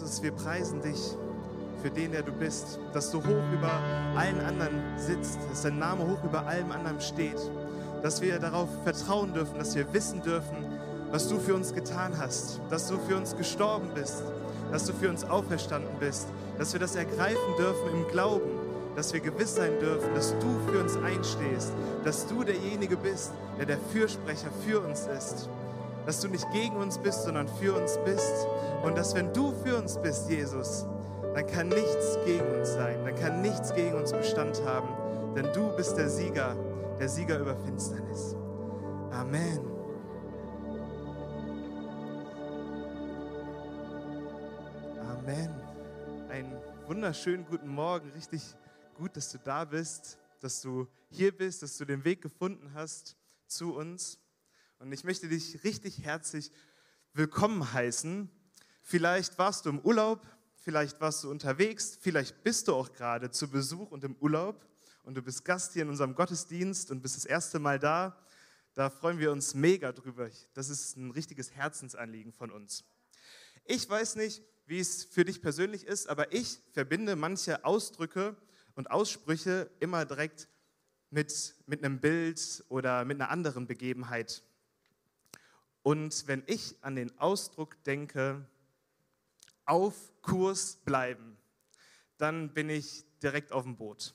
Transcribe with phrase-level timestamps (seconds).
[0.00, 1.14] Jesus, wir preisen dich
[1.82, 3.70] für den, der du bist, dass du hoch über
[4.16, 7.36] allen anderen sitzt, dass dein Name hoch über allem anderen steht,
[8.02, 10.56] dass wir darauf vertrauen dürfen, dass wir wissen dürfen,
[11.10, 14.22] was du für uns getan hast, dass du für uns gestorben bist,
[14.72, 18.50] dass du für uns auferstanden bist, dass wir das ergreifen dürfen im Glauben,
[18.96, 21.72] dass wir gewiss sein dürfen, dass du für uns einstehst,
[22.04, 25.50] dass du derjenige bist, der der Fürsprecher für uns ist,
[26.06, 28.46] dass du nicht gegen uns bist, sondern für uns bist
[28.82, 30.86] und dass wenn du für uns bist, Jesus,
[31.34, 35.74] dann kann nichts gegen uns sein, dann kann nichts gegen uns Bestand haben, denn du
[35.76, 36.56] bist der Sieger,
[36.98, 38.34] der Sieger über Finsternis.
[39.12, 39.60] Amen.
[45.00, 45.50] Amen.
[46.30, 46.52] Einen
[46.86, 48.42] wunderschönen guten Morgen, richtig
[48.94, 53.16] gut, dass du da bist, dass du hier bist, dass du den Weg gefunden hast
[53.46, 54.18] zu uns.
[54.80, 56.50] Und ich möchte dich richtig herzlich
[57.12, 58.30] willkommen heißen.
[58.80, 63.50] Vielleicht warst du im Urlaub, vielleicht warst du unterwegs, vielleicht bist du auch gerade zu
[63.50, 64.66] Besuch und im Urlaub
[65.02, 68.16] und du bist Gast hier in unserem Gottesdienst und bist das erste Mal da.
[68.72, 70.30] Da freuen wir uns mega drüber.
[70.54, 72.84] Das ist ein richtiges Herzensanliegen von uns.
[73.66, 78.34] Ich weiß nicht, wie es für dich persönlich ist, aber ich verbinde manche Ausdrücke
[78.76, 80.48] und Aussprüche immer direkt
[81.10, 84.42] mit, mit einem Bild oder mit einer anderen Begebenheit.
[85.82, 88.46] Und wenn ich an den Ausdruck denke,
[89.64, 91.36] auf Kurs bleiben,
[92.18, 94.14] dann bin ich direkt auf dem Boot.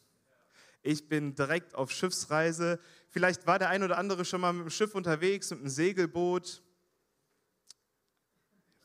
[0.83, 2.79] Ich bin direkt auf Schiffsreise.
[3.09, 6.61] Vielleicht war der ein oder andere schon mal mit dem Schiff unterwegs, mit einem Segelboot.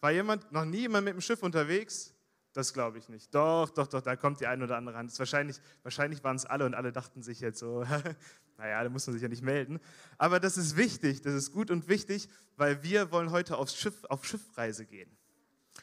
[0.01, 2.15] War jemand, noch nie jemand mit dem Schiff unterwegs?
[2.53, 3.33] Das glaube ich nicht.
[3.35, 5.17] Doch, doch, doch, da kommt die ein oder andere Hand.
[5.19, 7.85] Wahrscheinlich, wahrscheinlich waren es alle und alle dachten sich jetzt so,
[8.59, 9.79] naja, da muss man sich ja nicht melden.
[10.19, 14.05] Aber das ist wichtig, das ist gut und wichtig, weil wir wollen heute aufs Schiff,
[14.09, 15.17] auf Schiffreise gehen.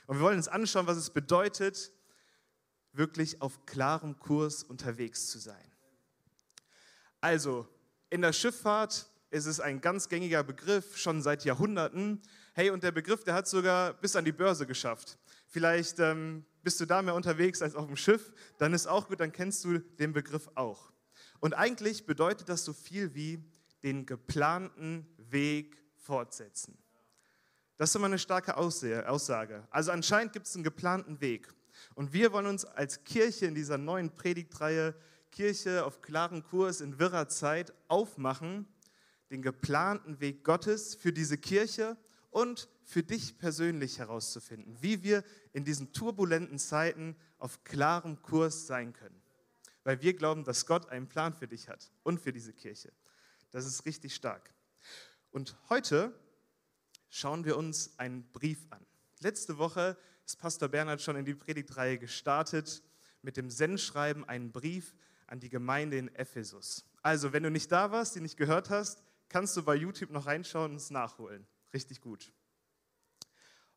[0.08, 1.92] Und wir wollen uns anschauen, was es bedeutet,
[2.92, 5.72] wirklich auf klarem Kurs unterwegs zu sein.
[7.22, 7.68] Also,
[8.10, 12.22] in der Schifffahrt ist es ein ganz gängiger Begriff, schon seit Jahrhunderten.
[12.54, 15.18] Hey, und der Begriff, der hat sogar bis an die Börse geschafft.
[15.48, 19.22] Vielleicht ähm, bist du da mehr unterwegs als auf dem Schiff, dann ist auch gut,
[19.22, 20.92] dann kennst du den Begriff auch.
[21.40, 23.42] Und eigentlich bedeutet das so viel wie
[23.84, 26.78] den geplanten Weg fortsetzen.
[27.78, 29.66] Das ist immer eine starke Aussage.
[29.70, 31.48] Also anscheinend gibt es einen geplanten Weg.
[31.96, 34.94] Und wir wollen uns als Kirche in dieser neuen Predigtreihe
[35.32, 38.68] Kirche auf klaren Kurs in wirrer Zeit aufmachen,
[39.32, 41.96] den geplanten Weg Gottes für diese Kirche
[42.30, 48.94] und für dich persönlich herauszufinden, wie wir in diesen turbulenten Zeiten auf klarem Kurs sein
[48.94, 49.22] können.
[49.84, 52.94] Weil wir glauben, dass Gott einen Plan für dich hat und für diese Kirche.
[53.52, 54.54] Das ist richtig stark.
[55.32, 56.18] Und heute
[57.10, 58.86] schauen wir uns einen Brief an.
[59.20, 62.82] Letzte Woche ist Pastor Bernhard schon in die Predigtreihe gestartet
[63.22, 66.86] mit dem Sendschreiben einen Brief an die Gemeinde in Ephesus.
[67.02, 70.26] Also, wenn du nicht da warst, die nicht gehört hast, kannst du bei YouTube noch
[70.26, 71.46] reinschauen und es nachholen.
[71.74, 72.32] Richtig gut.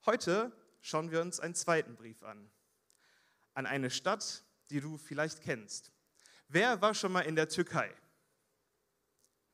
[0.06, 0.50] Heute
[0.80, 2.50] schauen wir uns einen zweiten Brief an.
[3.52, 5.92] An eine Stadt, die du vielleicht kennst.
[6.48, 7.94] Wer war schon mal in der Türkei?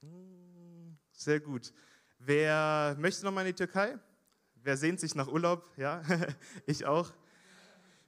[0.03, 1.73] Hm, sehr gut.
[2.19, 3.99] Wer möchte noch mal in die Türkei?
[4.55, 5.69] Wer sehnt sich nach Urlaub?
[5.77, 6.03] Ja,
[6.67, 7.13] ich auch.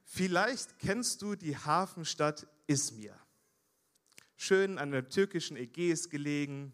[0.04, 3.19] Vielleicht kennst du die Hafenstadt Izmir.
[4.37, 6.72] Schön an der türkischen Ägäis gelegen,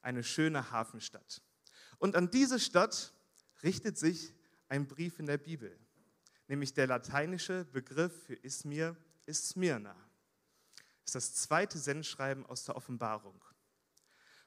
[0.00, 1.42] eine schöne Hafenstadt.
[1.98, 3.12] Und an diese Stadt
[3.62, 4.34] richtet sich
[4.72, 5.78] ein Brief in der Bibel,
[6.48, 8.96] nämlich der lateinische Begriff für Izmir
[9.26, 9.94] ist Smyrna.
[11.04, 13.38] Das ist das zweite Sendschreiben aus der Offenbarung.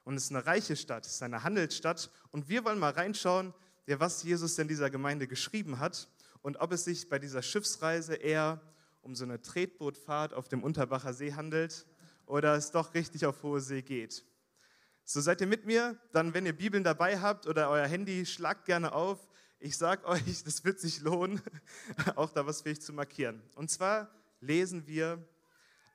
[0.02, 2.10] Und es ist eine reiche Stadt, es ist eine Handelsstadt.
[2.32, 3.54] Und wir wollen mal reinschauen,
[3.86, 6.08] ja, was Jesus denn dieser Gemeinde geschrieben hat
[6.42, 8.60] und ob es sich bei dieser Schiffsreise eher
[9.02, 11.86] um so eine Tretbootfahrt auf dem Unterbacher See handelt
[12.24, 14.24] oder es doch richtig auf hohe See geht.
[15.04, 15.96] So seid ihr mit mir?
[16.10, 19.28] Dann, wenn ihr Bibeln dabei habt oder euer Handy, schlagt gerne auf.
[19.66, 21.42] Ich sag euch, das wird sich lohnen,
[22.14, 23.42] auch da was fähig zu markieren.
[23.56, 24.08] Und zwar
[24.38, 25.20] lesen wir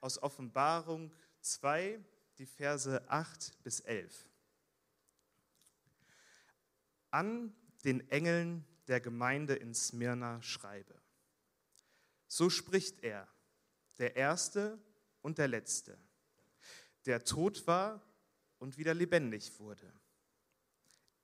[0.01, 1.09] aus Offenbarung
[1.39, 1.97] 2,
[2.37, 4.29] die Verse 8 bis 11.
[7.11, 11.01] An den Engeln der Gemeinde in Smyrna schreibe.
[12.27, 13.25] So spricht er,
[13.99, 14.79] der Erste
[15.21, 15.97] und der Letzte,
[17.05, 18.05] der tot war
[18.59, 19.93] und wieder lebendig wurde.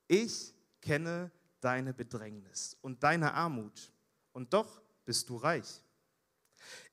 [0.06, 3.92] Ich kenne deine Bedrängnis und deine Armut,
[4.32, 5.82] und doch bist du reich.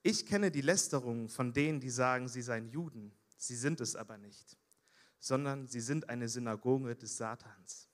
[0.03, 4.17] Ich kenne die Lästerung von denen, die sagen, sie seien Juden Sie sind es aber
[4.17, 4.57] nicht,
[5.19, 7.89] sondern sie sind eine Synagoge des Satans.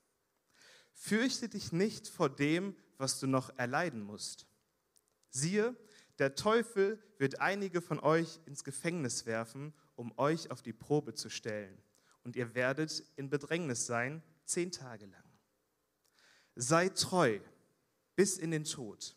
[0.93, 4.45] Fürchte dich nicht vor dem, was du noch erleiden musst.
[5.29, 5.75] Siehe,
[6.19, 11.29] der Teufel wird einige von euch ins Gefängnis werfen, um euch auf die Probe zu
[11.29, 11.81] stellen.
[12.23, 15.20] Und ihr werdet in Bedrängnis sein, zehn Tage lang.
[16.55, 17.39] Sei treu
[18.15, 19.15] bis in den Tod.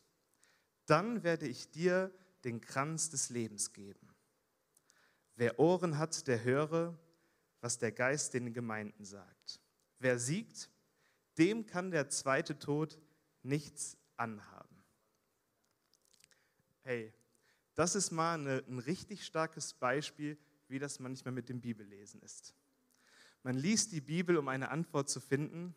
[0.86, 2.12] Dann werde ich dir
[2.44, 4.14] den Kranz des Lebens geben.
[5.36, 6.96] Wer Ohren hat, der höre,
[7.60, 9.60] was der Geist den Gemeinden sagt.
[9.98, 10.70] Wer siegt,
[11.38, 13.00] dem kann der zweite Tod
[13.42, 14.84] nichts anhaben.
[16.82, 17.12] Hey,
[17.74, 20.38] das ist mal eine, ein richtig starkes Beispiel,
[20.68, 22.54] wie das manchmal mit dem Bibellesen ist.
[23.42, 25.74] Man liest die Bibel, um eine Antwort zu finden.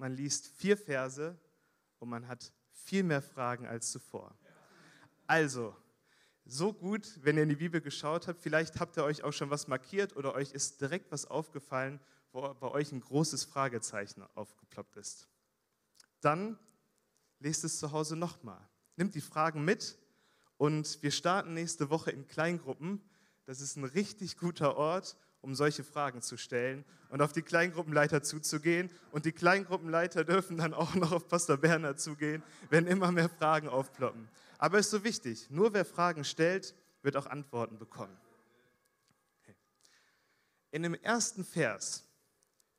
[0.00, 1.38] Man liest vier Verse
[1.98, 4.34] und man hat viel mehr Fragen als zuvor.
[5.26, 5.76] Also,
[6.46, 8.40] so gut, wenn ihr in die Bibel geschaut habt.
[8.40, 12.00] Vielleicht habt ihr euch auch schon was markiert oder euch ist direkt was aufgefallen,
[12.32, 15.28] wo bei euch ein großes Fragezeichen aufgeploppt ist.
[16.22, 16.58] Dann
[17.38, 18.66] lest es zu Hause nochmal.
[18.96, 19.98] Nimmt die Fragen mit
[20.56, 23.02] und wir starten nächste Woche in Kleingruppen.
[23.44, 28.22] Das ist ein richtig guter Ort, um solche Fragen zu stellen und auf die Kleingruppenleiter
[28.22, 28.90] zuzugehen.
[29.10, 33.68] Und die Kleingruppenleiter dürfen dann auch noch auf Pastor Berner zugehen, wenn immer mehr Fragen
[33.68, 34.28] aufploppen.
[34.58, 38.16] Aber es ist so wichtig, nur wer Fragen stellt, wird auch Antworten bekommen.
[40.70, 42.04] In dem ersten Vers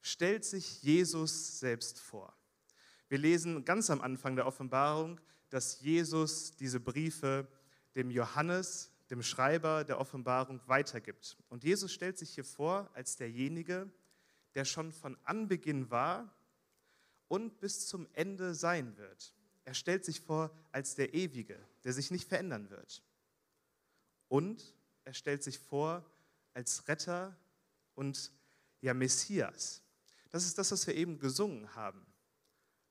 [0.01, 2.33] stellt sich Jesus selbst vor.
[3.09, 5.19] Wir lesen ganz am Anfang der Offenbarung,
[5.49, 7.47] dass Jesus diese Briefe
[7.95, 11.37] dem Johannes, dem Schreiber der Offenbarung, weitergibt.
[11.49, 13.91] Und Jesus stellt sich hier vor als derjenige,
[14.55, 16.33] der schon von Anbeginn war
[17.27, 19.35] und bis zum Ende sein wird.
[19.65, 23.03] Er stellt sich vor als der Ewige, der sich nicht verändern wird.
[24.29, 24.73] Und
[25.03, 26.05] er stellt sich vor
[26.53, 27.37] als Retter
[27.95, 28.31] und
[28.79, 29.81] ja Messias.
[30.29, 32.05] Das ist das, was wir eben gesungen haben,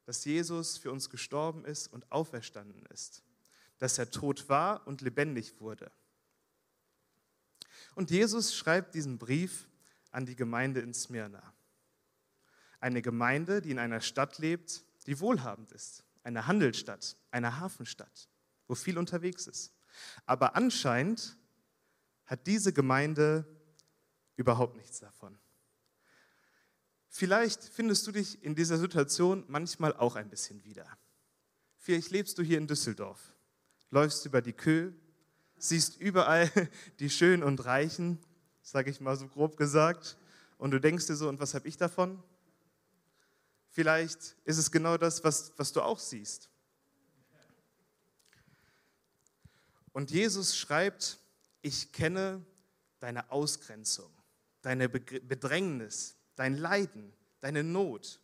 [0.04, 3.22] dass Jesus für uns gestorben ist und auferstanden ist,
[3.78, 5.90] dass er tot war und lebendig wurde.
[7.94, 9.68] Und Jesus schreibt diesen Brief
[10.10, 11.42] an die Gemeinde in Smyrna.
[12.80, 18.28] Eine Gemeinde, die in einer Stadt lebt, die wohlhabend ist, eine Handelsstadt, eine Hafenstadt,
[18.66, 19.72] wo viel unterwegs ist.
[20.26, 21.36] Aber anscheinend
[22.24, 23.44] hat diese Gemeinde
[24.36, 25.38] überhaupt nichts davon.
[27.08, 30.86] Vielleicht findest du dich in dieser Situation manchmal auch ein bisschen wieder.
[31.76, 33.34] Vielleicht lebst du hier in Düsseldorf,
[33.90, 34.92] läufst über die Kö,
[35.60, 36.50] siehst überall
[36.98, 38.18] die Schönen und Reichen,
[38.62, 40.16] sage ich mal so grob gesagt,
[40.58, 42.22] und du denkst dir so, und was habe ich davon?
[43.70, 46.50] Vielleicht ist es genau das, was, was du auch siehst.
[49.92, 51.18] Und Jesus schreibt,
[51.62, 52.44] ich kenne
[52.98, 54.10] deine Ausgrenzung,
[54.62, 58.20] deine Bedrängnis, dein Leiden, deine Not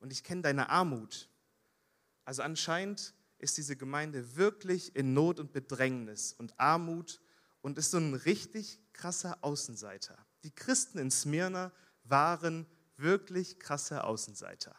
[0.00, 1.28] und ich kenne deine Armut.
[2.24, 3.14] Also anscheinend
[3.44, 7.20] ist diese Gemeinde wirklich in Not und Bedrängnis und Armut
[7.60, 10.18] und ist so ein richtig krasser Außenseiter.
[10.42, 11.70] Die Christen in Smyrna
[12.04, 14.74] waren wirklich krasse Außenseiter.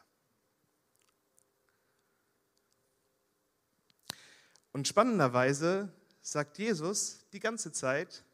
[4.72, 8.26] Und spannenderweise sagt Jesus die ganze Zeit,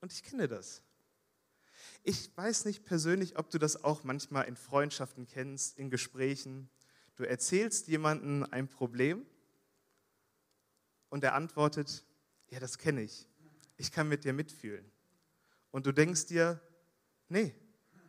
[0.00, 0.82] und ich kenne das.
[2.02, 6.68] Ich weiß nicht persönlich, ob du das auch manchmal in Freundschaften kennst, in Gesprächen.
[7.16, 9.26] Du erzählst jemandem ein Problem
[11.14, 12.04] und er antwortet,
[12.50, 13.26] ja, das kenne ich.
[13.76, 14.84] Ich kann mit dir mitfühlen.
[15.70, 16.60] Und du denkst dir,
[17.28, 17.54] nee,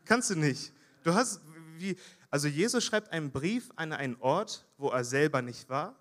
[0.06, 0.72] Kannst du nicht.
[1.04, 1.42] Du hast,
[1.78, 1.98] wie,
[2.30, 5.96] also Jesus schreibt einen Brief an einen Ort, wo er selber nicht war,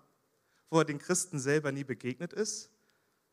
[0.69, 2.69] wo er den Christen selber nie begegnet ist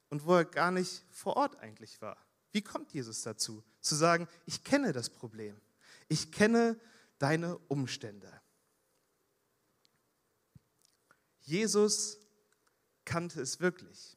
[0.08, 2.16] und wo er gar nicht vor Ort eigentlich war.
[2.52, 5.60] Wie kommt Jesus dazu, zu sagen, ich kenne das Problem,
[6.08, 6.78] ich kenne
[7.18, 8.40] deine Umstände?
[11.40, 12.18] Jesus
[13.04, 14.16] kannte es wirklich.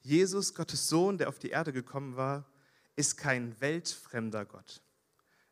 [0.00, 2.50] Jesus, Gottes Sohn, der auf die Erde gekommen war,
[2.96, 4.82] ist kein weltfremder Gott.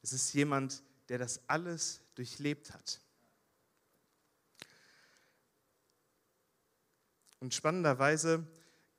[0.03, 3.01] Es ist jemand, der das alles durchlebt hat.
[7.39, 8.47] Und spannenderweise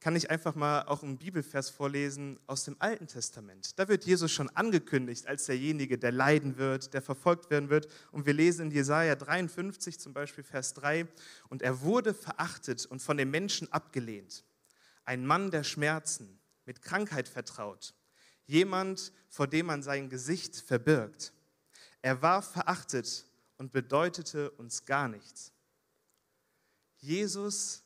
[0.01, 3.79] kann ich einfach mal auch einen Bibelvers vorlesen aus dem Alten Testament.
[3.79, 7.87] Da wird Jesus schon angekündigt als derjenige, der leiden wird, der verfolgt werden wird.
[8.11, 11.07] Und wir lesen in Jesaja 53 zum Beispiel Vers 3:
[11.47, 14.43] Und er wurde verachtet und von den Menschen abgelehnt.
[15.05, 17.93] Ein Mann der Schmerzen, mit Krankheit vertraut
[18.51, 21.33] jemand, vor dem man sein Gesicht verbirgt.
[22.01, 23.25] Er war verachtet
[23.57, 25.53] und bedeutete uns gar nichts.
[26.97, 27.83] Jesus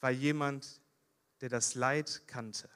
[0.00, 0.79] war jemand,
[1.40, 2.68] der das Leid kannte.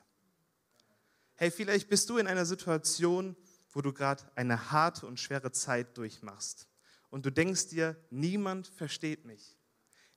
[1.36, 3.36] Hey, vielleicht bist du in einer Situation,
[3.70, 6.68] wo du gerade eine harte und schwere Zeit durchmachst
[7.10, 9.56] und du denkst dir, niemand versteht mich.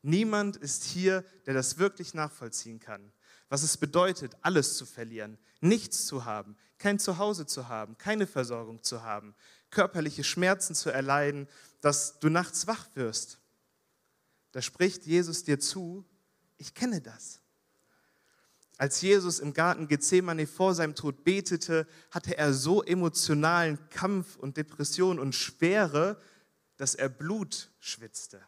[0.02, 3.12] Niemand ist hier, der das wirklich nachvollziehen kann.
[3.50, 8.84] was es bedeutet, alles zu verlieren, nichts zu haben, kein Zuhause zu haben, keine Versorgung
[8.84, 9.36] zu haben,
[9.70, 11.48] körperliche Schmerzen zu erleiden,
[11.80, 13.40] dass du nachts wach wirst.
[14.52, 16.06] Da spricht Jesus dir zu,
[16.58, 17.40] ich kenne das.
[18.78, 24.58] Als Jesus im Garten Gethsemane vor seinem Tod betete, hatte er so emotionalen Kampf und
[24.58, 26.22] Depression und Schwere,
[26.78, 28.42] dass er Blut schwitzte.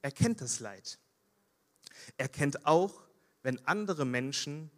[0.00, 0.98] Er kennt das Leid.
[2.16, 3.02] Er kennt auch,
[3.42, 4.70] wenn andere Menschen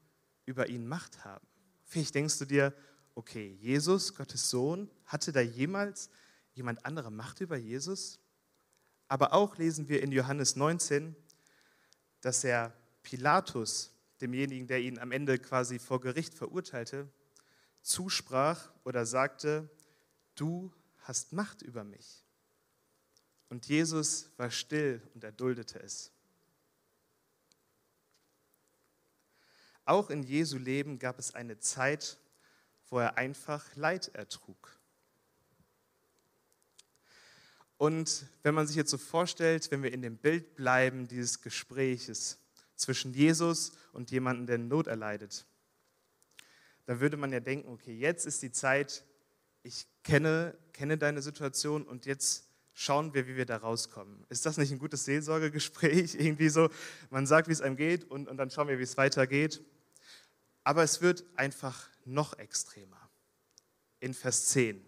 [0.46, 1.46] über ihn Macht haben.
[1.84, 2.74] Vielleicht denkst du dir,
[3.14, 6.08] okay, Jesus, Gottes Sohn, hatte da jemals
[6.54, 8.18] jemand andere Macht über Jesus?
[9.08, 11.14] Aber auch lesen wir in Johannes 19,
[12.22, 17.08] dass er Pilatus, demjenigen, der ihn am Ende quasi vor Gericht verurteilte,
[17.82, 19.70] zusprach oder sagte,
[20.34, 22.24] du hast Macht über mich.
[23.48, 26.12] Und Jesus war still und erduldete es.
[29.84, 32.18] Auch in Jesu Leben gab es eine Zeit,
[32.88, 34.78] wo er einfach Leid ertrug.
[37.76, 42.38] Und wenn man sich jetzt so vorstellt, wenn wir in dem Bild bleiben dieses Gespräches,
[42.80, 45.46] zwischen Jesus und jemandem, der Not erleidet.
[46.86, 49.04] Da würde man ja denken, okay, jetzt ist die Zeit,
[49.62, 54.24] ich kenne, kenne deine Situation und jetzt schauen wir, wie wir da rauskommen.
[54.30, 56.14] Ist das nicht ein gutes Seelsorgegespräch?
[56.18, 56.70] Irgendwie so,
[57.10, 59.62] man sagt, wie es einem geht und, und dann schauen wir, wie es weitergeht.
[60.64, 63.10] Aber es wird einfach noch extremer.
[64.00, 64.84] In Vers 10.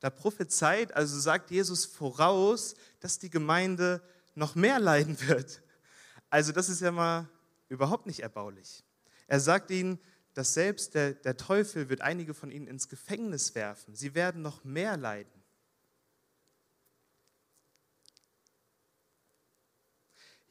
[0.00, 4.02] Da prophezeit, also sagt Jesus voraus, dass die Gemeinde
[4.34, 5.62] noch mehr leiden wird.
[6.34, 7.28] Also das ist ja mal
[7.68, 8.82] überhaupt nicht erbaulich.
[9.28, 10.00] Er sagt ihnen,
[10.32, 13.94] dass selbst der, der Teufel wird einige von ihnen ins Gefängnis werfen.
[13.94, 15.44] Sie werden noch mehr leiden.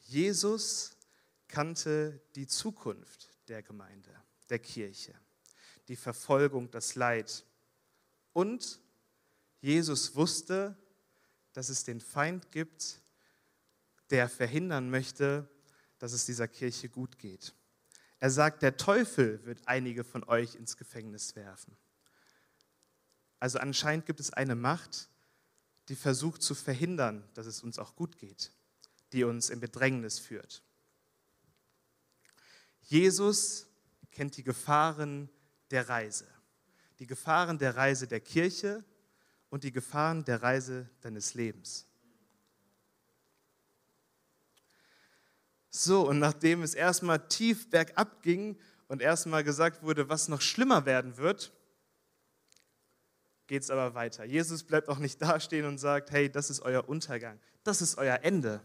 [0.04, 0.96] Jesus
[1.50, 4.16] kannte die Zukunft der Gemeinde,
[4.50, 5.14] der Kirche,
[5.90, 7.44] die Verfolgung, das Leid.
[8.32, 8.80] Und
[9.60, 10.78] Jesus wusste,
[11.52, 13.02] dass es den Feind gibt,
[14.12, 15.50] der verhindern möchte,
[16.04, 17.54] dass es dieser Kirche gut geht.
[18.20, 21.78] Er sagt, der Teufel wird einige von euch ins Gefängnis werfen.
[23.40, 25.08] Also anscheinend gibt es eine Macht,
[25.88, 28.52] die versucht zu verhindern, dass es uns auch gut geht,
[29.14, 30.62] die uns in Bedrängnis führt.
[32.82, 33.68] Jesus
[34.12, 35.30] kennt die Gefahren
[35.72, 36.28] der Reise,
[37.00, 38.84] die Gefahren der Reise der Kirche
[39.50, 41.88] und die Gefahren der Reise deines Lebens.
[45.76, 50.86] So, und nachdem es erstmal tief bergab ging und erstmal gesagt wurde, was noch schlimmer
[50.86, 51.52] werden wird,
[53.48, 54.24] geht es aber weiter.
[54.24, 58.20] Jesus bleibt auch nicht dastehen und sagt, hey, das ist euer Untergang, das ist euer
[58.22, 58.62] Ende,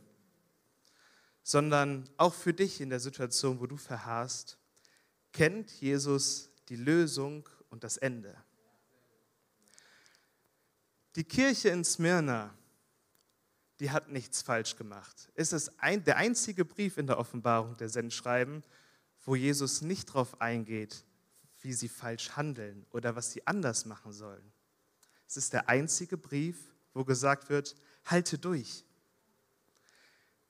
[1.42, 4.58] sondern auch für dich in der Situation, wo du verharrst,
[5.32, 8.36] kennt Jesus die Lösung und das Ende.
[11.16, 12.54] Die Kirche in Smyrna
[13.80, 15.30] die hat nichts falsch gemacht.
[15.34, 18.64] Es ist ein, der einzige Brief in der Offenbarung der Sendschreiben,
[19.24, 21.04] wo Jesus nicht darauf eingeht,
[21.60, 24.52] wie sie falsch handeln oder was sie anders machen sollen.
[25.26, 26.56] Es ist der einzige Brief,
[26.94, 28.84] wo gesagt wird, halte durch.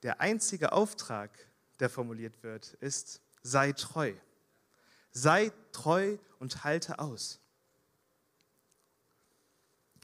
[0.01, 1.31] Der einzige Auftrag,
[1.79, 4.13] der formuliert wird, ist, sei treu.
[5.11, 7.39] Sei treu und halte aus.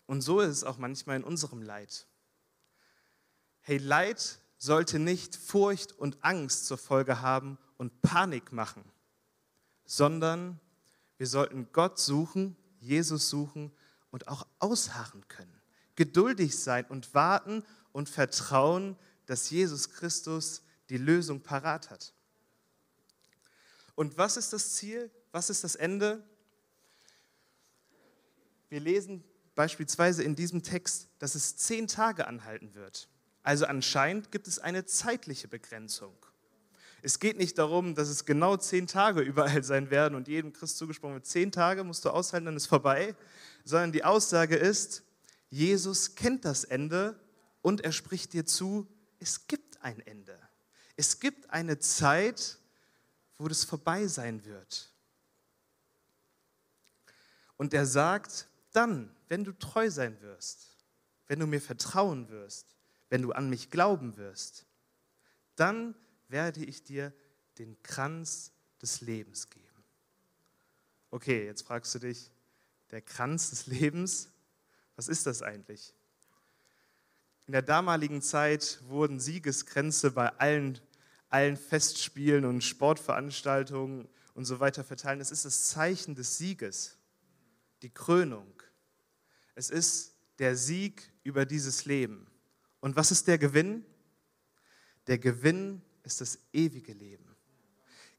[0.05, 2.05] Und so ist es auch manchmal in unserem Leid
[3.65, 8.83] hey, Leid sollte nicht Furcht und Angst zur Folge haben und Panik machen,
[9.85, 10.59] sondern
[11.17, 13.71] wir sollten Gott suchen, Jesus suchen
[14.11, 15.59] und auch ausharren können,
[15.95, 18.95] geduldig sein und warten und vertrauen,
[19.25, 22.13] dass Jesus Christus die Lösung parat hat.
[23.95, 25.09] Und was ist das Ziel?
[25.31, 26.23] Was ist das Ende?
[28.69, 29.23] Wir lesen
[29.55, 33.09] beispielsweise in diesem Text, dass es zehn Tage anhalten wird.
[33.45, 36.17] Also anscheinend gibt es eine zeitliche Begrenzung.
[37.03, 40.79] Es geht nicht darum, dass es genau zehn Tage überall sein werden und jedem Christ
[40.79, 43.15] zugesprochen wird, zehn Tage musst du aushalten, dann ist vorbei,
[43.63, 45.03] sondern die Aussage ist,
[45.51, 47.19] Jesus kennt das Ende
[47.61, 48.87] und er spricht dir zu,
[49.19, 50.39] es gibt ein Ende.
[50.95, 52.57] Es gibt eine Zeit,
[53.37, 54.91] wo das vorbei sein wird.
[57.57, 60.75] Und er sagt, dann, wenn du treu sein wirst,
[61.27, 62.74] wenn du mir vertrauen wirst,
[63.09, 64.65] wenn du an mich glauben wirst,
[65.55, 65.95] dann
[66.27, 67.13] werde ich dir
[67.57, 69.65] den Kranz des Lebens geben.
[71.11, 72.31] Okay, jetzt fragst du dich,
[72.91, 74.29] der Kranz des Lebens,
[74.95, 75.93] was ist das eigentlich?
[77.47, 80.81] In der damaligen Zeit wurden Siegeskränze bei allen
[81.35, 85.19] allen Festspielen und Sportveranstaltungen und so weiter verteilen.
[85.19, 86.97] Es ist das Zeichen des Sieges,
[87.81, 88.47] die Krönung.
[89.53, 92.27] Es ist der Sieg über dieses Leben.
[92.85, 93.83] Und was ist der Gewinn?
[95.07, 97.35] Der Gewinn ist das ewige Leben.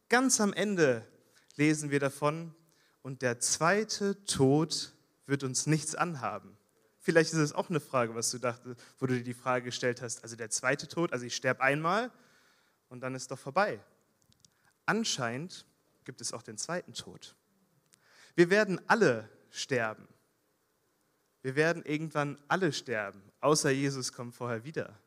[0.09, 1.07] Ganz am Ende
[1.55, 2.53] lesen wir davon,
[3.01, 4.93] und der zweite Tod
[5.27, 6.59] wird uns nichts anhaben.
[6.99, 10.03] Vielleicht ist es auch eine Frage, was du dachtest, wo du dir die Frage gestellt
[10.03, 12.11] hast, also der zweite Tod, also ich sterbe einmal
[12.89, 13.79] und dann ist doch vorbei.
[14.85, 15.65] Anscheinend
[16.05, 17.37] gibt es auch den zweiten Tod.
[18.35, 20.09] Wir werden alle sterben.
[21.43, 24.99] Wir werden irgendwann alle sterben, außer Jesus kommt vorher wieder.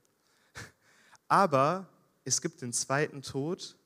[1.28, 1.90] Aber
[2.24, 3.78] es gibt den zweiten Tod,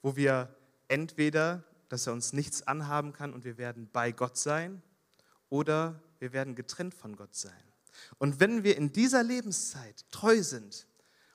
[0.00, 0.48] wo wir
[0.88, 4.82] entweder, dass er uns nichts anhaben kann und wir werden bei Gott sein,
[5.50, 7.52] oder wir werden getrennt von Gott sein.
[8.16, 10.86] Und wenn wir in dieser Lebenszeit treu sind,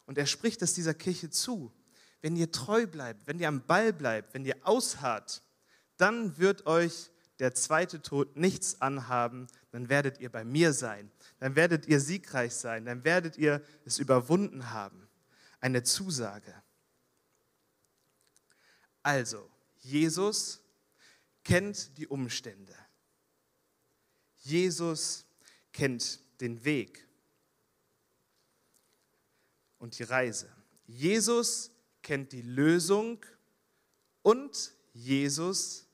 [0.08, 1.72] und er spricht es dieser Kirche zu,
[2.22, 5.44] wenn ihr treu bleibt, wenn ihr am Ball bleibt, wenn ihr ausharrt,
[5.98, 9.46] dann wird euch der zweite Tod nichts anhaben,
[9.78, 14.00] dann werdet ihr bei mir sein, dann werdet ihr siegreich sein, dann werdet ihr es
[14.00, 15.08] überwunden haben.
[15.60, 16.64] Eine Zusage.
[19.04, 20.64] Also, Jesus
[21.44, 22.76] kennt die Umstände.
[24.38, 25.28] Jesus
[25.72, 27.08] kennt den Weg
[29.78, 30.52] und die Reise.
[30.88, 31.70] Jesus
[32.02, 33.24] kennt die Lösung
[34.24, 35.88] und Jesus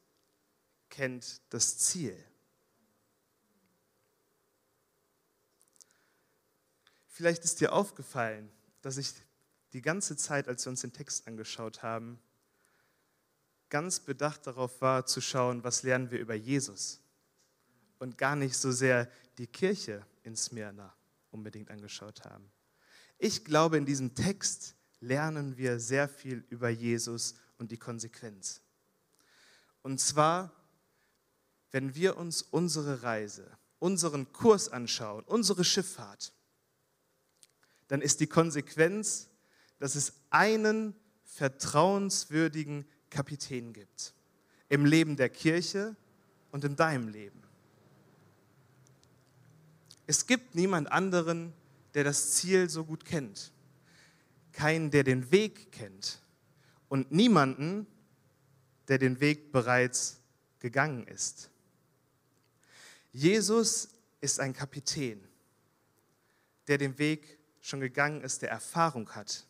[0.88, 2.18] kennt das Ziel.
[7.13, 8.51] Vielleicht ist dir aufgefallen,
[8.82, 9.13] dass ich
[9.72, 12.20] die ganze Zeit, als wir uns den Text angeschaut haben,
[13.70, 17.01] ganz bedacht darauf war zu schauen, was lernen wir über Jesus
[18.00, 20.91] und gar nicht so sehr die Kirche in Smyrna
[21.29, 22.51] unbedingt angeschaut haben.
[23.19, 28.60] Ich glaube, in diesem Text lernen wir sehr viel über Jesus und die Konsequenz.
[29.84, 30.52] Und zwar,
[31.69, 36.34] wenn wir uns unsere Reise, unseren Kurs anschauen, unsere Schifffahrt,
[37.93, 39.29] dann ist die Konsequenz,
[39.77, 44.15] dass es einen vertrauenswürdigen Kapitän gibt
[44.67, 45.95] im Leben der Kirche
[46.49, 47.43] und in deinem Leben.
[50.08, 51.53] Es gibt niemand anderen,
[51.93, 53.51] der das Ziel so gut kennt.
[54.53, 56.19] Keinen, der den Weg kennt.
[56.89, 57.86] Und niemanden,
[58.88, 60.19] der den Weg bereits
[60.58, 61.51] gegangen ist.
[63.12, 65.23] Jesus ist ein Kapitän,
[66.67, 69.47] der den Weg schon gegangen ist, der Erfahrung hat.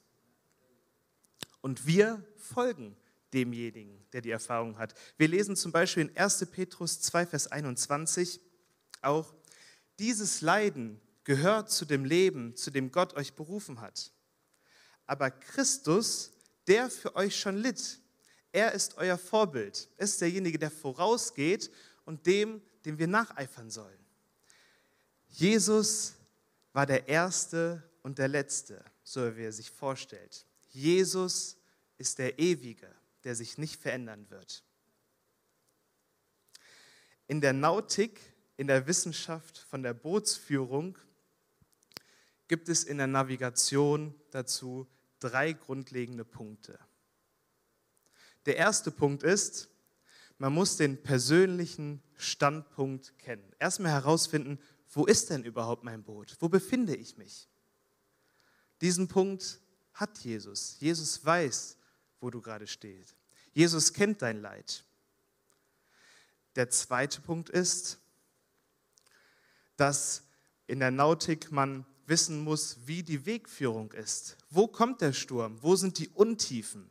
[1.61, 2.95] Und wir folgen
[3.33, 4.93] demjenigen, der die Erfahrung hat.
[5.17, 6.45] Wir lesen zum Beispiel in 1.
[6.51, 8.39] Petrus 2, Vers 21
[9.01, 9.33] auch,
[9.99, 14.11] dieses Leiden gehört zu dem Leben, zu dem Gott euch berufen hat.
[15.05, 16.31] Aber Christus,
[16.67, 17.99] der für euch schon litt,
[18.51, 19.89] er ist euer Vorbild.
[19.97, 21.71] Ist derjenige, der vorausgeht
[22.05, 23.99] und dem, dem wir nacheifern sollen.
[25.29, 26.13] Jesus
[26.73, 30.45] war der Erste und der Letzte, so wie er sich vorstellt.
[30.69, 31.57] Jesus
[31.97, 34.63] ist der Ewige, der sich nicht verändern wird.
[37.27, 38.19] In der Nautik
[38.57, 40.97] in der Wissenschaft von der Bootsführung
[42.47, 44.87] gibt es in der Navigation dazu
[45.19, 46.77] drei grundlegende Punkte.
[48.45, 49.69] Der erste Punkt ist,
[50.37, 53.49] man muss den persönlichen Standpunkt kennen.
[53.59, 56.35] Erstmal herausfinden, wo ist denn überhaupt mein Boot?
[56.39, 57.47] Wo befinde ich mich?
[58.83, 59.61] Diesen Punkt
[59.93, 60.75] hat Jesus.
[60.81, 61.77] Jesus weiß,
[62.19, 63.15] wo du gerade stehst.
[63.53, 64.83] Jesus kennt dein Leid.
[66.57, 67.97] Der zweite Punkt ist,
[69.77, 70.23] dass
[70.67, 74.35] in der Nautik man wissen muss, wie die Wegführung ist.
[74.49, 75.63] Wo kommt der Sturm?
[75.63, 76.89] Wo sind die Untiefen?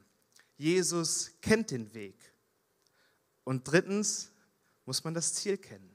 [0.57, 2.17] Jesus kennt den Weg.
[3.45, 4.31] Und drittens
[4.87, 5.95] muss man das Ziel kennen.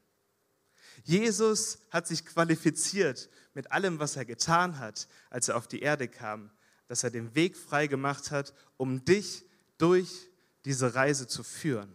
[1.02, 6.06] Jesus hat sich qualifiziert mit allem, was er getan hat, als er auf die Erde
[6.06, 6.52] kam,
[6.86, 9.44] dass er den Weg frei gemacht hat, um dich
[9.78, 10.30] durch
[10.64, 11.92] diese Reise zu führen.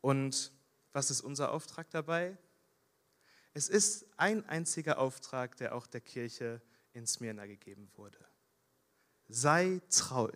[0.00, 0.50] Und
[0.92, 2.36] was ist unser Auftrag dabei?
[3.54, 6.60] Es ist ein einziger Auftrag, der auch der Kirche
[6.92, 8.18] in Smyrna gegeben wurde.
[9.28, 10.32] Sei treu.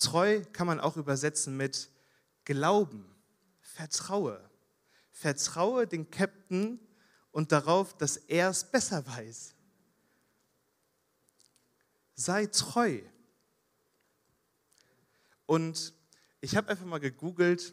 [0.00, 1.88] Treu kann man auch übersetzen mit
[2.44, 3.14] Glauben,
[3.60, 4.42] Vertraue.
[5.16, 6.78] Vertraue den Captain
[7.30, 9.54] und darauf, dass er es besser weiß.
[12.14, 13.00] Sei treu.
[15.46, 15.94] Und
[16.42, 17.72] ich habe einfach mal gegoogelt,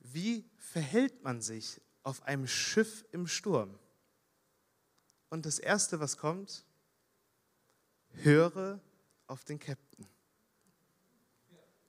[0.00, 3.78] wie verhält man sich auf einem Schiff im Sturm?
[5.30, 6.66] Und das Erste, was kommt,
[8.16, 8.82] höre
[9.28, 10.06] auf den Captain.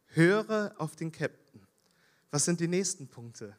[0.06, 1.68] Höre auf den Captain.
[2.32, 3.58] Was sind die nächsten Punkte?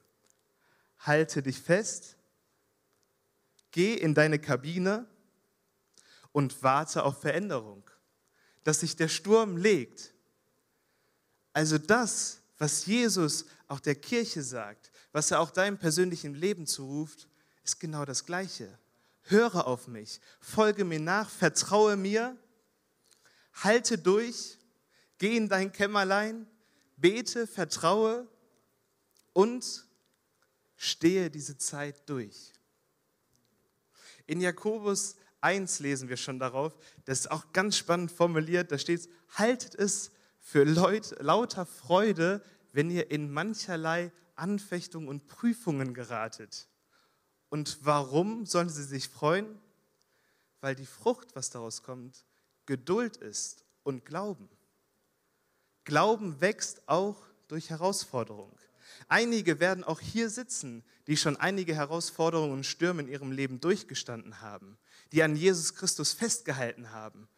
[1.00, 2.16] Halte dich fest,
[3.70, 5.06] geh in deine Kabine
[6.32, 7.88] und warte auf Veränderung,
[8.64, 10.12] dass sich der Sturm legt.
[11.52, 17.28] Also das, was Jesus auch der Kirche sagt, was er auch deinem persönlichen Leben zuruft,
[17.64, 18.78] ist genau das Gleiche.
[19.22, 22.37] Höre auf mich, folge mir nach, vertraue mir,
[23.52, 24.58] halte durch,
[25.18, 26.46] geh in dein Kämmerlein,
[26.96, 28.26] bete, vertraue
[29.32, 29.88] und
[30.78, 32.54] stehe diese Zeit durch.
[34.26, 39.08] In Jakobus 1 lesen wir schon darauf, das ist auch ganz spannend formuliert, da steht,
[39.30, 46.68] haltet es für Leut, lauter Freude, wenn ihr in mancherlei Anfechtungen und Prüfungen geratet.
[47.48, 49.60] Und warum sollen sie sich freuen?
[50.60, 52.24] Weil die Frucht, was daraus kommt,
[52.66, 54.48] Geduld ist und Glauben.
[55.84, 58.52] Glauben wächst auch durch Herausforderung.
[59.08, 64.42] Einige werden auch hier sitzen, die schon einige Herausforderungen und Stürme in ihrem Leben durchgestanden
[64.42, 64.78] haben,
[65.12, 67.28] die an Jesus Christus festgehalten haben.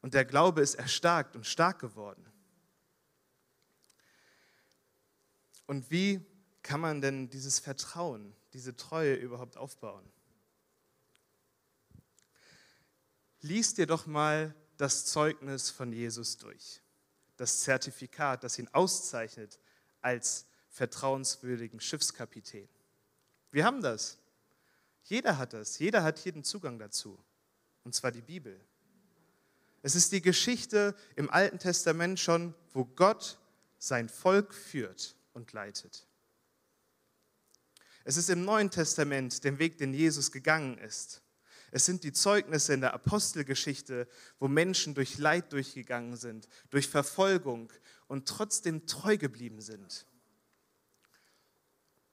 [0.00, 2.24] Und der Glaube ist erstarkt und stark geworden.
[5.66, 6.24] Und wie
[6.62, 10.08] kann man denn dieses Vertrauen, diese Treue überhaupt aufbauen?
[13.40, 16.80] Lies dir doch mal das Zeugnis von Jesus durch,
[17.36, 19.58] das Zertifikat, das ihn auszeichnet
[20.00, 22.68] als vertrauenswürdigen Schiffskapitän.
[23.50, 24.18] Wir haben das.
[25.04, 25.78] Jeder hat das.
[25.78, 27.18] Jeder hat hier den Zugang dazu.
[27.84, 28.60] Und zwar die Bibel.
[29.82, 33.38] Es ist die Geschichte im Alten Testament schon, wo Gott
[33.78, 36.06] sein Volk führt und leitet.
[38.04, 41.22] Es ist im Neuen Testament den Weg, den Jesus gegangen ist.
[41.70, 47.70] Es sind die Zeugnisse in der Apostelgeschichte, wo Menschen durch Leid durchgegangen sind, durch Verfolgung
[48.06, 50.06] und trotzdem treu geblieben sind.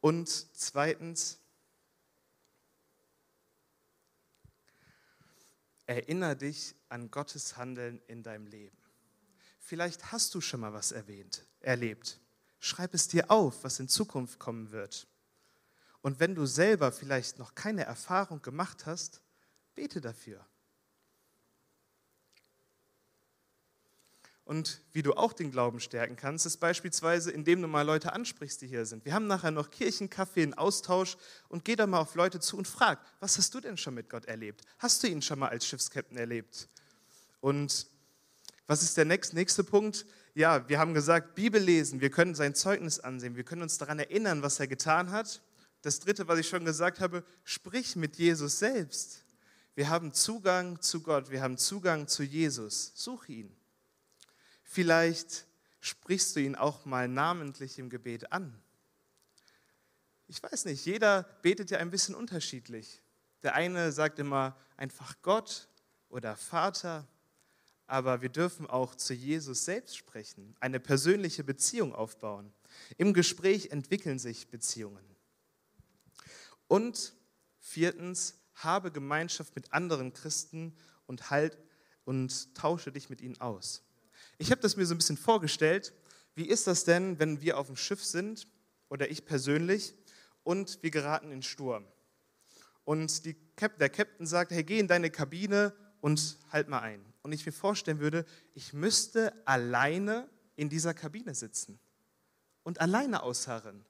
[0.06, 1.40] Und zweitens,
[5.88, 8.78] erinnere dich an Gottes Handeln in deinem Leben.
[9.58, 12.20] Vielleicht hast du schon mal was erwähnt, erlebt.
[12.60, 15.08] Schreib es dir auf, was in Zukunft kommen wird.
[16.04, 19.24] Und wenn du selber vielleicht noch keine Erfahrung gemacht hast,
[19.74, 20.46] bete dafür.
[24.46, 28.62] Und wie du auch den Glauben stärken kannst, ist beispielsweise, indem du mal Leute ansprichst,
[28.62, 29.04] die hier sind.
[29.04, 31.18] Wir haben nachher noch Kirchenkaffee, einen Austausch
[31.50, 34.08] und geh da mal auf Leute zu und frag, was hast du denn schon mit
[34.08, 34.62] Gott erlebt?
[34.78, 36.70] Hast du ihn schon mal als Schiffskapitän erlebt?
[37.42, 37.88] Und
[38.68, 40.06] was ist der nächste, nächste Punkt?
[40.36, 43.98] Ja, wir haben gesagt, Bibel lesen, wir können sein Zeugnis ansehen, wir können uns daran
[43.98, 45.42] erinnern, was er getan hat.
[45.82, 49.24] Das dritte, was ich schon gesagt habe, sprich mit Jesus selbst.
[49.74, 52.92] Wir haben Zugang zu Gott, wir haben Zugang zu Jesus.
[52.94, 53.56] Such ihn.
[54.76, 55.48] Vielleicht
[55.80, 58.62] sprichst du ihn auch mal namentlich im Gebet an.
[60.28, 63.02] Ich weiß nicht, jeder betet ja ein bisschen unterschiedlich.
[63.42, 65.70] Der eine sagt immer einfach Gott
[66.10, 67.08] oder Vater,
[67.88, 72.52] aber wir dürfen auch zu Jesus selbst sprechen, eine persönliche Beziehung aufbauen.
[72.98, 75.06] Im Gespräch entwickeln sich Beziehungen.
[76.68, 77.14] Und
[77.60, 81.58] viertens, habe Gemeinschaft mit anderen Christen und halt
[82.04, 83.85] und tausche dich mit ihnen aus.
[84.38, 85.94] Ich habe das mir so ein bisschen vorgestellt.
[86.36, 88.48] Wie ist das denn, wenn wir auf dem Schiff sind
[88.90, 89.96] oder ich persönlich
[90.44, 91.88] und wir geraten in Sturm?
[92.84, 93.36] Und die,
[93.80, 97.04] der Captain sagt, hey, geh in deine Kabine und halt mal ein.
[97.24, 101.80] Und ich mir vorstellen würde, ich müsste alleine in dieser Kabine sitzen
[102.64, 103.86] und alleine ausharren.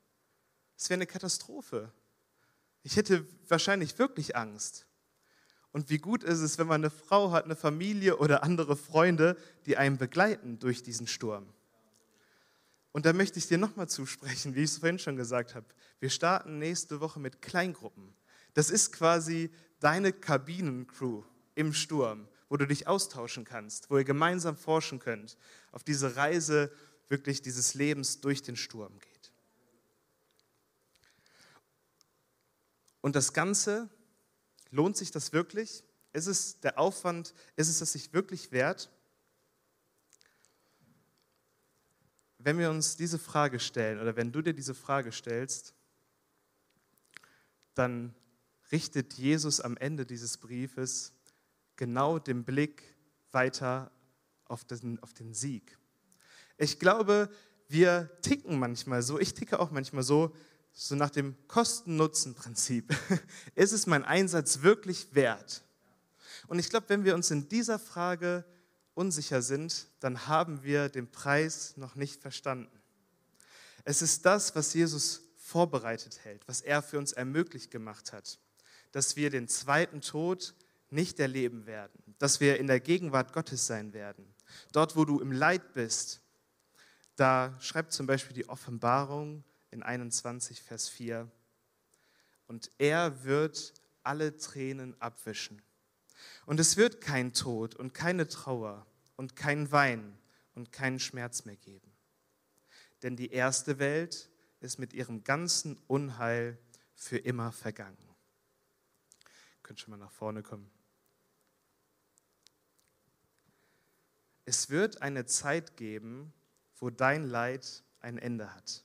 [0.77, 1.91] Es wäre eine Katastrophe.
[2.83, 4.85] Ich hätte wahrscheinlich wirklich Angst.
[5.75, 9.35] Und wie gut ist es, wenn man eine Frau hat, eine Familie oder andere Freunde,
[9.65, 11.49] die einen begleiten durch diesen Sturm.
[12.93, 15.65] Und da möchte ich dir nochmal zusprechen, wie ich es vorhin schon gesagt habe.
[15.99, 18.15] Wir starten nächste Woche mit Kleingruppen.
[18.53, 21.23] Das ist quasi deine Kabinencrew
[21.55, 25.37] im Sturm, wo du dich austauschen kannst, wo ihr gemeinsam forschen könnt,
[25.73, 26.71] auf diese Reise
[27.09, 29.33] wirklich dieses Lebens durch den Sturm geht.
[33.01, 33.89] Und das Ganze,
[34.75, 35.83] lohnt sich das wirklich?
[36.13, 38.89] Ist es der Aufwand, ist es das sich wirklich wert?
[42.37, 45.73] Wenn wir uns diese Frage stellen oder wenn du dir diese Frage stellst,
[47.73, 48.13] dann
[48.71, 51.13] richtet Jesus am Ende dieses Briefes
[51.75, 52.83] genau den Blick
[53.31, 53.91] weiter
[54.45, 55.77] auf den, auf den Sieg.
[56.57, 57.29] Ich glaube,
[57.67, 60.33] wir ticken manchmal so, ich ticke auch manchmal so,
[60.77, 62.93] so nach dem Kosten-Nutzen-Prinzip.
[63.55, 65.63] Ist es mein Einsatz wirklich wert?
[66.47, 68.43] Und ich glaube, wenn wir uns in dieser Frage
[68.93, 72.69] unsicher sind, dann haben wir den Preis noch nicht verstanden.
[73.83, 78.39] Es ist das, was Jesus vorbereitet hält, was er für uns ermöglicht gemacht hat,
[78.91, 80.55] dass wir den zweiten Tod
[80.89, 84.25] nicht erleben werden, dass wir in der Gegenwart Gottes sein werden.
[84.71, 86.21] Dort, wo du im Leid bist,
[87.15, 89.43] da schreibt zum Beispiel die Offenbarung
[89.75, 91.29] in 21, Vers 4,
[92.47, 95.61] und er wird alle Tränen abwischen.
[96.45, 100.17] Und es wird kein Tod und keine Trauer und kein Wein
[100.53, 101.91] und keinen Schmerz mehr geben.
[103.03, 104.29] Denn die erste Welt
[104.61, 106.57] ist mit ihrem ganzen Unheil
[106.93, 107.97] für immer vergangen.
[109.61, 110.71] Könnt schon mal nach vorne kommen.
[114.45, 116.31] Es wird eine Zeit geben,
[116.77, 118.84] wo dein Leid ein Ende hat.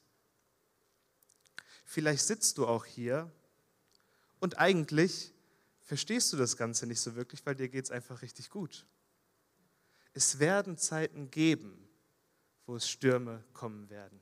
[1.92, 3.29] Vielleicht sitzt du auch hier
[4.38, 5.35] und eigentlich
[5.81, 8.87] verstehst du das Ganze nicht so wirklich, weil dir geht es einfach richtig gut.
[10.12, 11.88] Es werden Zeiten geben,
[12.64, 14.20] wo es Stürme kommen werden.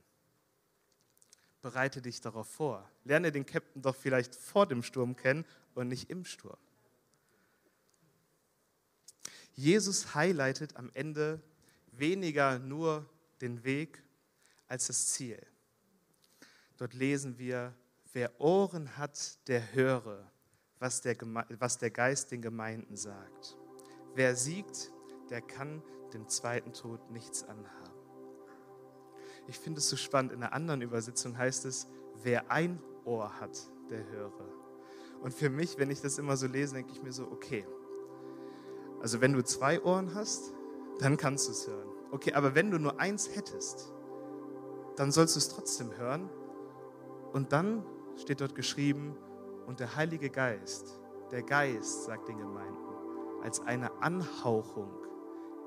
[1.61, 2.91] Bereite dich darauf vor.
[3.05, 6.57] Lerne den Captain doch vielleicht vor dem Sturm kennen und nicht im Sturm.
[9.53, 11.43] Jesus highlightet am Ende
[11.93, 13.05] weniger nur
[13.43, 14.03] den Weg
[14.69, 15.47] als das Ziel.
[16.79, 17.75] Dort lesen wir,
[18.13, 20.31] wer Ohren hat, der höre,
[20.79, 21.17] was der,
[21.59, 23.59] was der Geist den Gemeinden sagt.
[24.15, 24.93] Wer siegt,
[25.29, 27.99] der kann dem zweiten Tod nichts anhaben.
[29.49, 31.89] Ich finde es so spannend, in einer anderen Übersetzung heißt es,
[32.23, 33.59] wer ein Ohr hat,
[33.91, 34.33] der höre.
[35.23, 37.67] Und für mich, wenn ich das immer so lese, denke ich mir so, okay,
[39.01, 40.53] also wenn du zwei Ohren hast,
[41.01, 41.89] dann kannst du es hören.
[42.11, 43.93] Okay, aber wenn du nur eins hättest,
[44.97, 46.29] dann sollst du es trotzdem hören.
[47.33, 47.85] Und dann
[48.17, 49.17] steht dort geschrieben,
[49.69, 50.99] und der Heilige Geist,
[51.31, 52.75] der Geist, sagt den Gemeinden,
[53.43, 54.91] als eine Anhauchung.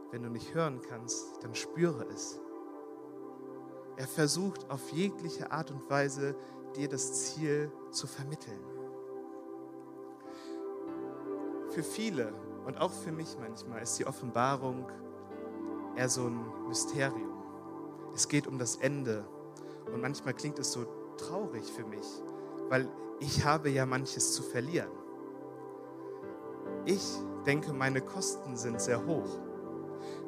[0.09, 2.41] Wenn du nicht hören kannst, dann spüre es.
[3.97, 6.35] Er versucht auf jegliche Art und Weise,
[6.75, 8.59] dir das Ziel zu vermitteln.
[11.69, 12.33] Für viele
[12.65, 14.89] und auch für mich manchmal ist die Offenbarung
[15.95, 17.31] eher so ein Mysterium.
[18.15, 19.25] Es geht um das Ende
[19.93, 20.85] und manchmal klingt es so
[21.27, 22.05] traurig für mich,
[22.69, 22.87] weil
[23.19, 24.91] ich habe ja manches zu verlieren.
[26.85, 27.03] Ich
[27.45, 29.39] denke, meine Kosten sind sehr hoch.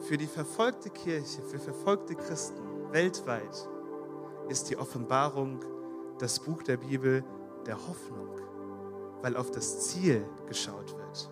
[0.08, 3.68] Für die verfolgte Kirche, für verfolgte Christen weltweit
[4.50, 5.64] ist die Offenbarung
[6.20, 7.24] das Buch der Bibel
[7.66, 8.30] der Hoffnung,
[9.22, 11.32] weil auf das Ziel geschaut wird.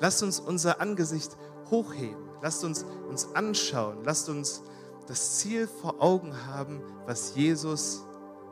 [0.00, 1.36] Lasst uns unser Angesicht
[1.70, 4.62] hochheben, lasst uns uns anschauen, lasst uns
[5.06, 8.04] das Ziel vor Augen haben, was Jesus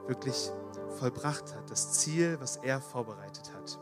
[0.07, 0.53] wirklich
[0.99, 3.79] vollbracht hat, das Ziel, was er vorbereitet hat.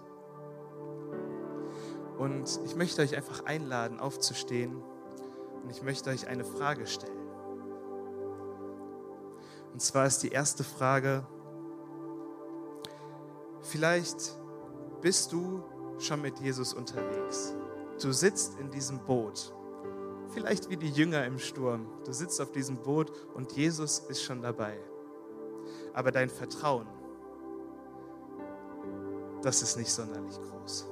[2.18, 4.82] Und ich möchte euch einfach einladen, aufzustehen
[5.62, 7.18] und ich möchte euch eine Frage stellen.
[9.72, 11.26] Und zwar ist die erste Frage,
[13.62, 14.36] vielleicht
[15.00, 15.62] bist du
[15.98, 17.54] schon mit Jesus unterwegs.
[18.02, 19.54] Du sitzt in diesem Boot,
[20.28, 21.86] vielleicht wie die Jünger im Sturm.
[22.04, 24.78] Du sitzt auf diesem Boot und Jesus ist schon dabei.
[25.94, 26.86] Aber dein Vertrauen,
[29.42, 30.86] das ist nicht sonderlich groß.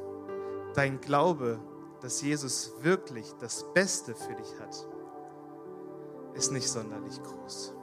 [0.75, 1.59] Dein Glaube,
[2.01, 4.87] dass Jesus wirklich das Beste für dich hat,
[6.35, 7.75] ist nicht sonderlich groß.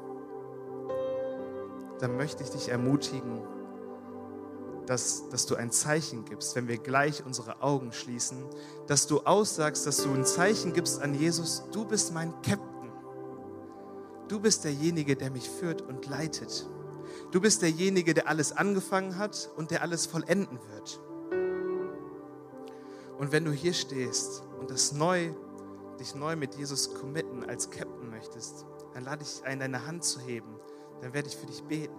[1.99, 3.41] Dann möchte ich dich ermutigen,
[4.85, 8.45] dass, dass du ein Zeichen gibst, wenn wir gleich unsere Augen schließen,
[8.87, 12.91] dass du aussagst, dass du ein Zeichen gibst an Jesus, du bist mein Captain.
[14.27, 16.67] Du bist derjenige, der mich führt und leitet.
[17.31, 20.99] Du bist derjenige, der alles angefangen hat und der alles vollenden wird.
[23.17, 25.31] Und wenn du hier stehst und das neu,
[25.99, 30.19] dich neu mit Jesus committen als Captain möchtest, dann lade ich ein, deine Hand zu
[30.19, 30.59] heben.
[31.01, 31.94] Dann werde ich für dich beten.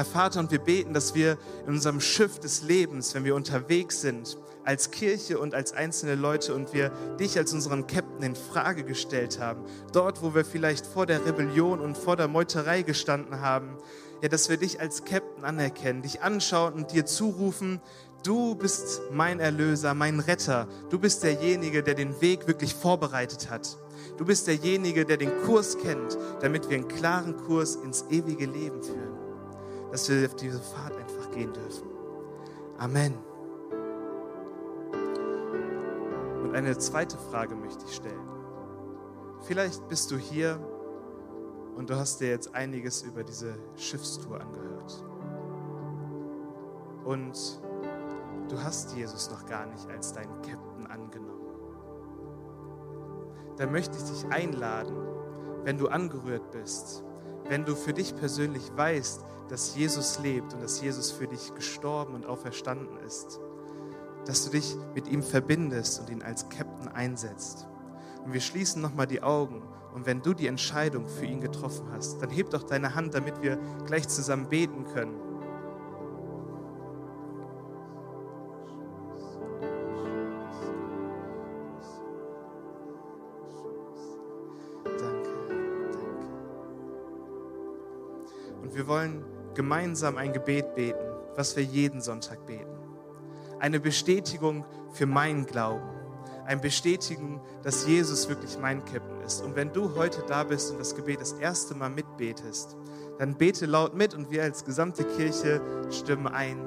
[0.00, 1.36] Herr Vater, und wir beten, dass wir
[1.66, 6.54] in unserem Schiff des Lebens, wenn wir unterwegs sind, als Kirche und als einzelne Leute
[6.54, 6.88] und wir
[7.20, 11.80] dich als unseren Captain in Frage gestellt haben, dort, wo wir vielleicht vor der Rebellion
[11.80, 13.76] und vor der Meuterei gestanden haben,
[14.22, 17.78] ja, dass wir dich als Captain anerkennen, dich anschauen und dir zurufen,
[18.24, 23.76] du bist mein Erlöser, mein Retter, du bist derjenige, der den Weg wirklich vorbereitet hat.
[24.16, 28.82] Du bist derjenige, der den Kurs kennt, damit wir einen klaren Kurs ins ewige Leben
[28.82, 29.29] führen.
[29.90, 31.88] Dass wir auf diese Fahrt einfach gehen dürfen.
[32.78, 33.14] Amen.
[36.42, 38.28] Und eine zweite Frage möchte ich stellen.
[39.42, 40.58] Vielleicht bist du hier
[41.76, 45.04] und du hast dir jetzt einiges über diese Schiffstour angehört.
[47.04, 47.60] und
[48.48, 51.40] du hast Jesus noch gar nicht als deinen Captain angenommen.
[53.56, 54.96] Da möchte ich dich einladen,
[55.64, 57.04] wenn du angerührt bist,
[57.50, 62.14] wenn du für dich persönlich weißt, dass Jesus lebt und dass Jesus für dich gestorben
[62.14, 63.40] und auferstanden ist,
[64.24, 67.66] dass du dich mit ihm verbindest und ihn als Captain einsetzt.
[68.24, 69.62] Und wir schließen nochmal die Augen.
[69.92, 73.42] Und wenn du die Entscheidung für ihn getroffen hast, dann heb doch deine Hand, damit
[73.42, 75.29] wir gleich zusammen beten können.
[88.70, 91.04] Und wir wollen gemeinsam ein Gebet beten,
[91.34, 92.70] was wir jeden Sonntag beten.
[93.58, 96.00] Eine Bestätigung für meinen Glauben
[96.50, 99.40] ein Bestätigen, dass Jesus wirklich mein Captain ist.
[99.40, 102.76] Und wenn du heute da bist und das Gebet das erste Mal mitbetest,
[103.18, 105.60] dann bete laut mit und wir als gesamte Kirche
[105.92, 106.58] stimmen ein.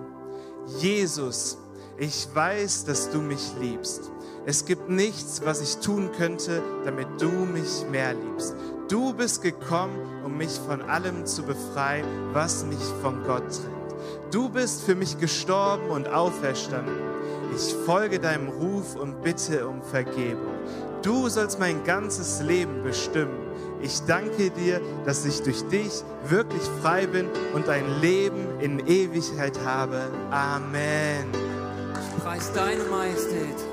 [0.79, 1.57] Jesus,
[1.97, 4.09] ich weiß, dass du mich liebst.
[4.45, 8.55] Es gibt nichts, was ich tun könnte, damit du mich mehr liebst.
[8.89, 14.33] Du bist gekommen, um mich von allem zu befreien, was mich von Gott trennt.
[14.33, 17.13] Du bist für mich gestorben und auferstanden
[17.55, 20.53] ich folge deinem Ruf und bitte um Vergebung.
[21.01, 23.37] Du sollst mein ganzes Leben bestimmen.
[23.81, 29.59] Ich danke dir, dass ich durch dich wirklich frei bin und ein Leben in Ewigkeit
[29.65, 30.01] habe.
[30.31, 31.27] Amen.
[31.93, 33.72] Ich preis deine Majestät.